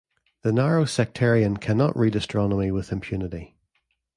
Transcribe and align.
The 0.41 0.51
narrow 0.51 0.85
sectarian 0.85 1.57
cannot 1.57 1.95
read 1.95 2.15
astronomy 2.15 2.71
with 2.71 2.91
impunity. 2.91 3.55